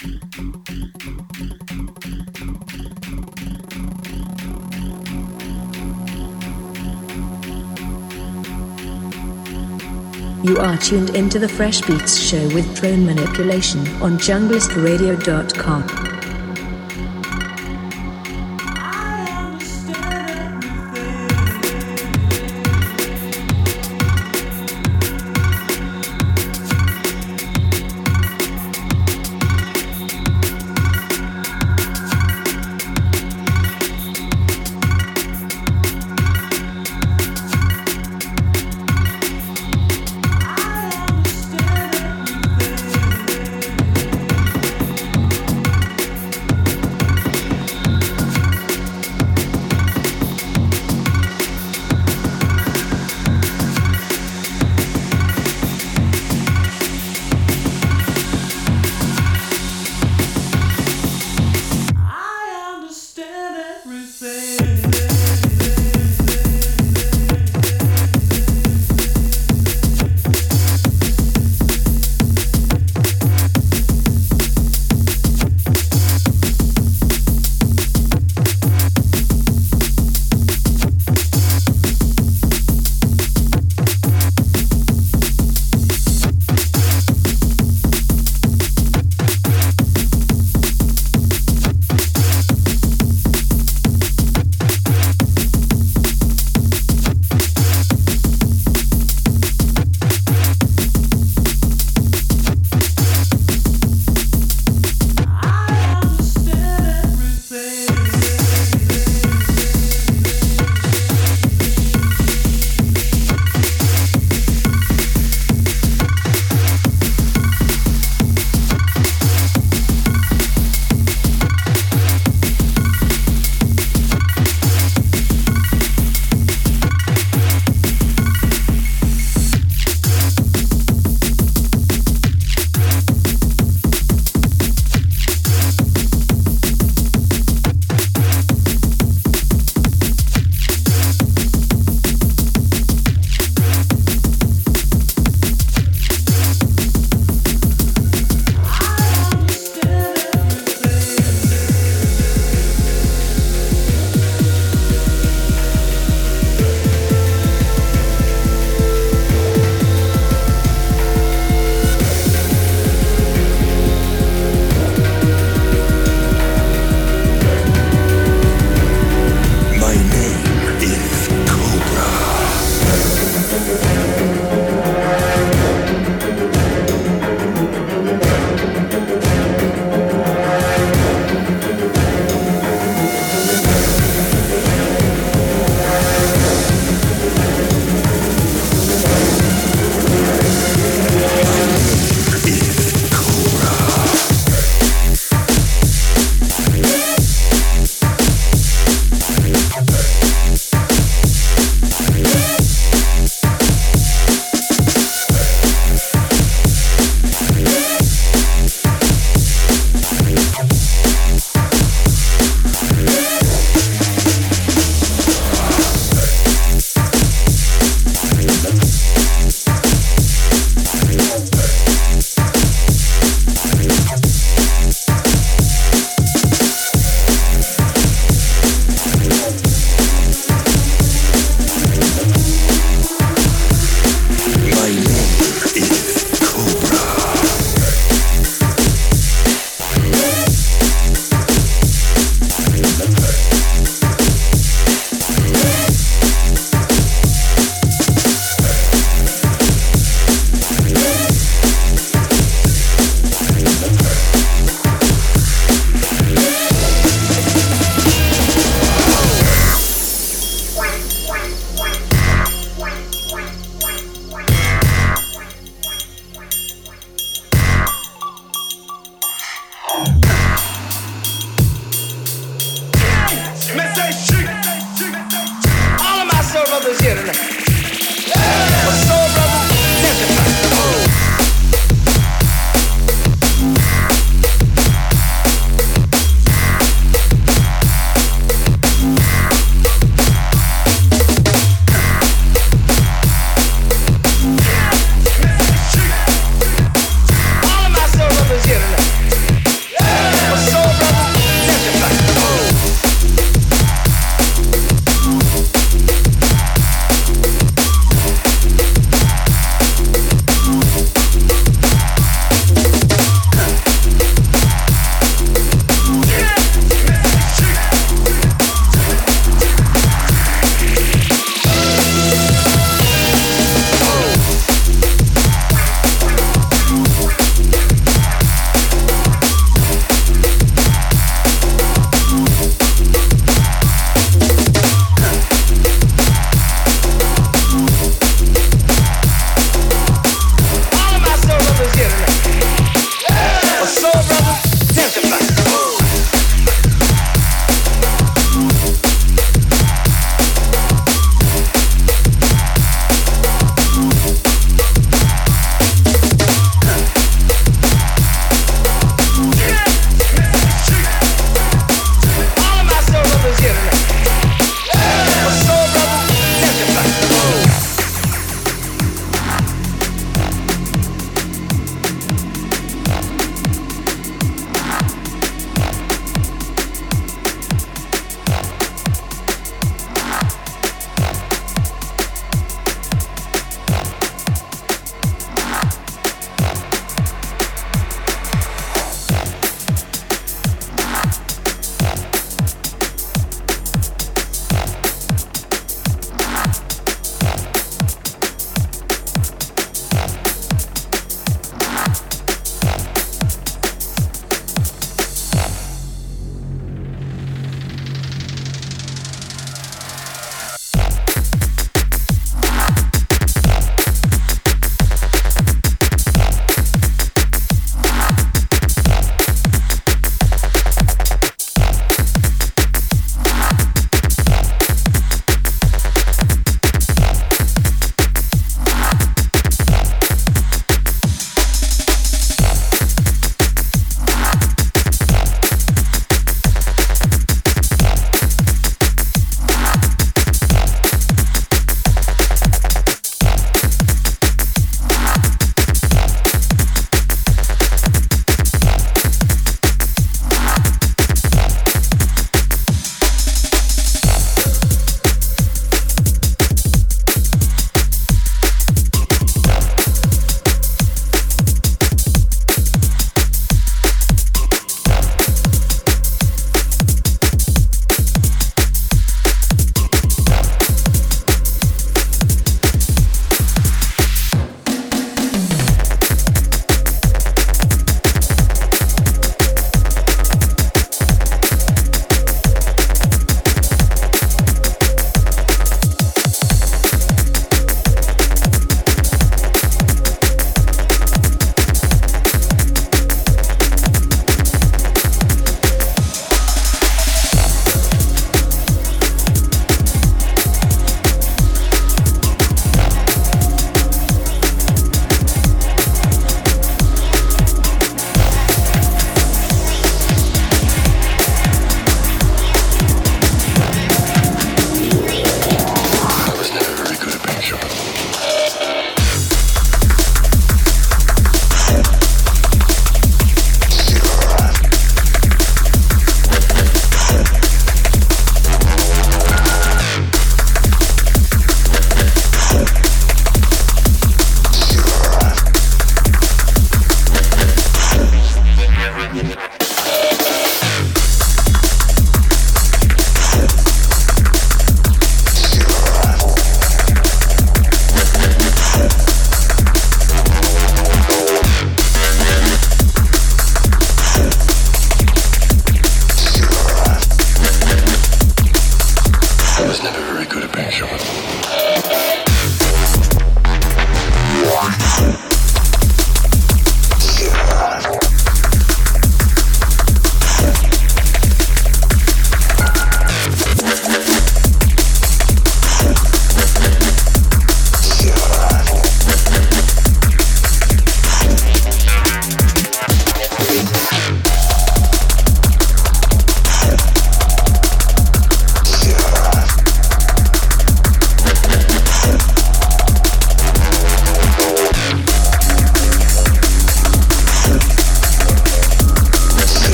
[0.00, 0.20] You
[10.58, 16.17] are tuned into the Fresh Beats Show with drone manipulation on junglistradio.com.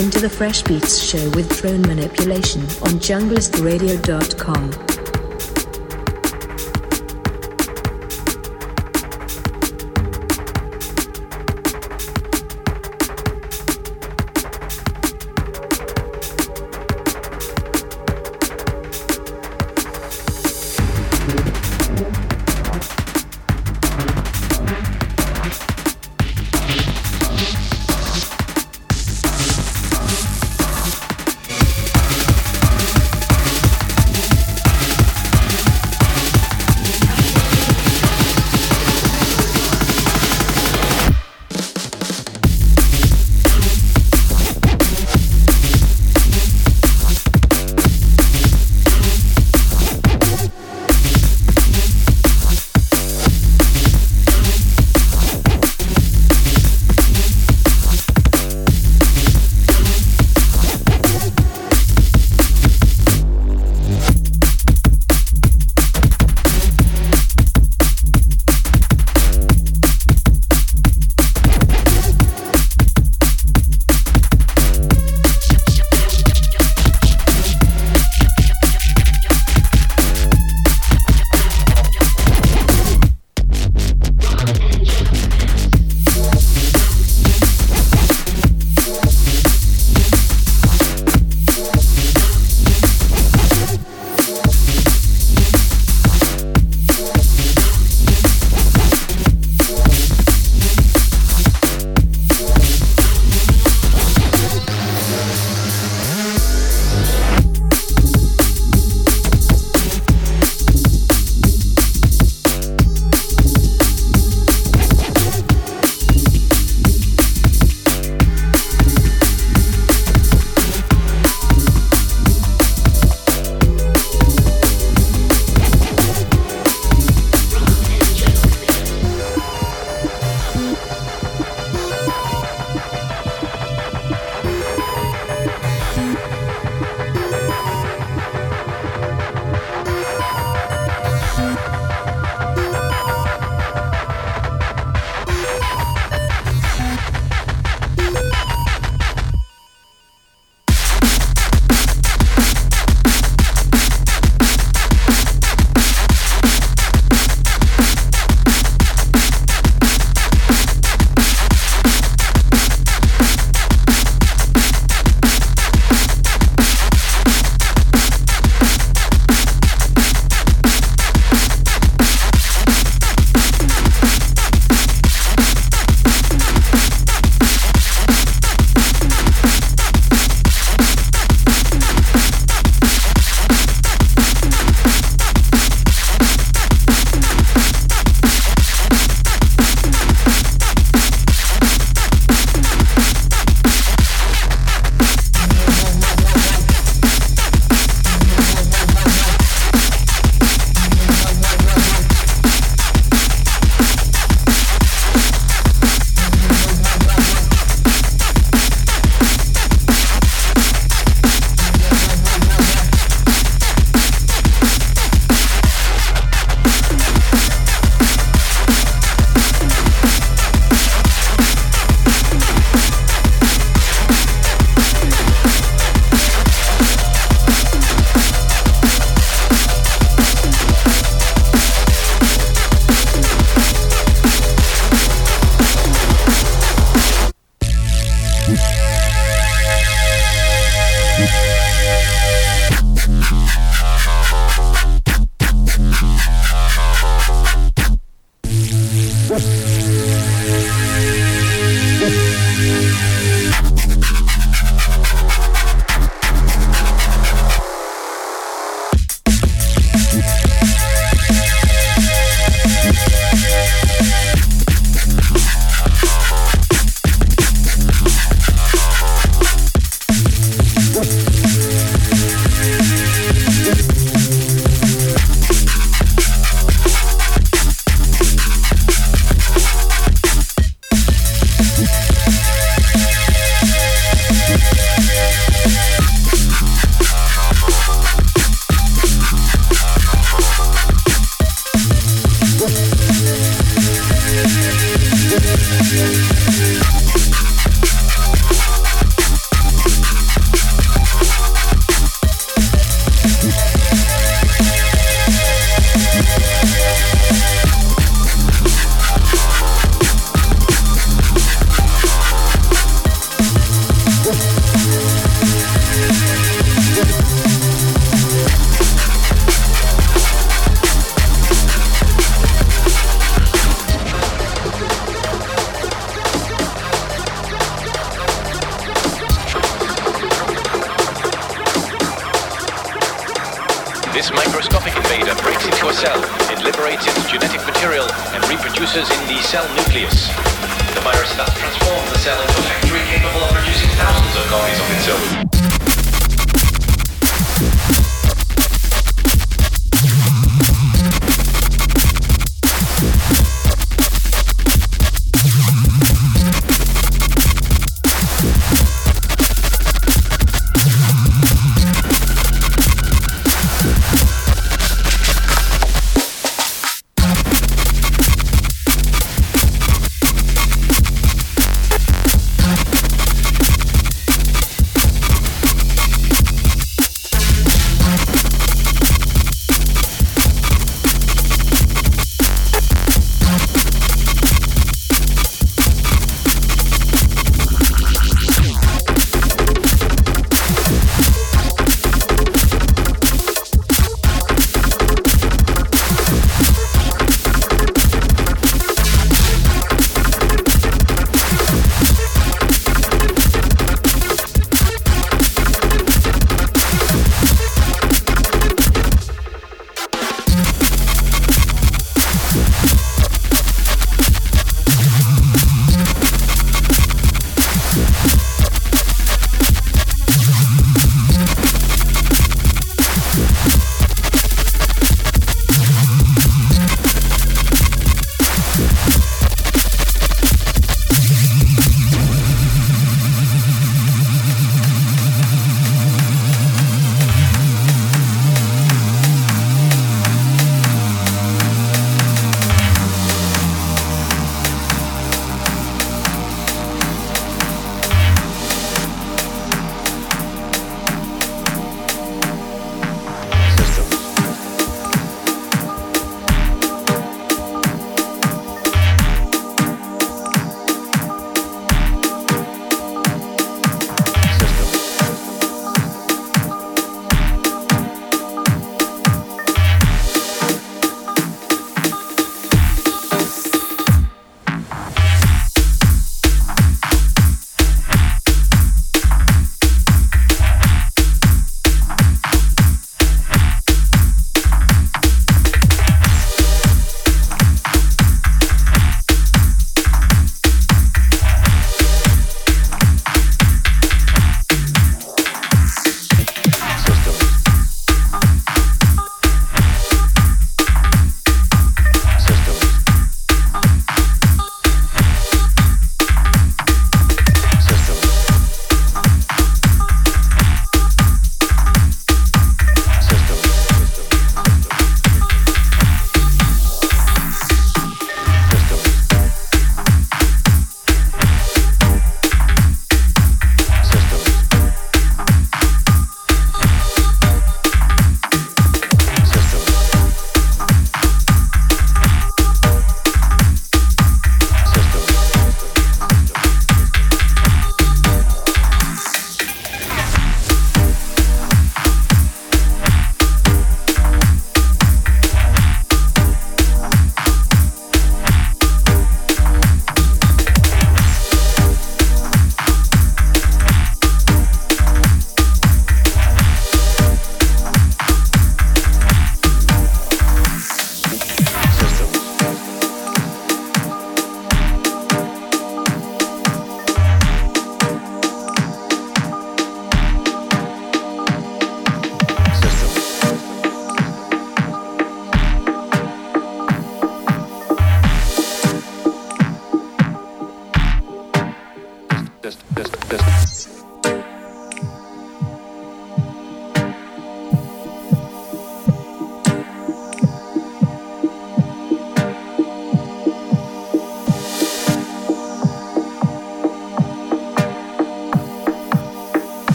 [0.00, 4.89] into the Fresh Beats show with drone manipulation on junglisteradio.com.